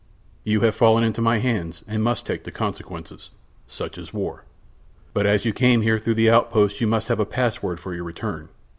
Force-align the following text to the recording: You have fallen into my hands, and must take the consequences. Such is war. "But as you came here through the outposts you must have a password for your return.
You 0.43 0.61
have 0.61 0.73
fallen 0.73 1.03
into 1.03 1.21
my 1.21 1.37
hands, 1.37 1.83
and 1.87 2.01
must 2.01 2.25
take 2.25 2.43
the 2.43 2.49
consequences. 2.51 3.29
Such 3.67 3.99
is 3.99 4.11
war. 4.11 4.45
"But 5.13 5.27
as 5.27 5.45
you 5.45 5.53
came 5.53 5.81
here 5.81 5.99
through 5.99 6.15
the 6.15 6.27
outposts 6.31 6.81
you 6.81 6.87
must 6.87 7.07
have 7.07 7.19
a 7.19 7.23
password 7.23 7.79
for 7.79 7.93
your 7.93 8.03
return. 8.03 8.49